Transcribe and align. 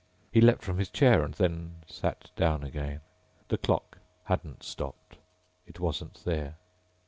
He 0.31 0.41
leaped 0.41 0.63
from 0.63 0.79
his 0.79 0.89
chair 0.89 1.21
and 1.21 1.35
then 1.35 1.83
sat 1.85 2.31
down 2.35 2.63
again. 2.63 3.01
The 3.49 3.59
clock 3.59 3.99
hadn't 4.23 4.63
stopped. 4.63 5.17
It 5.67 5.79
wasn't 5.79 6.23
there. 6.25 6.55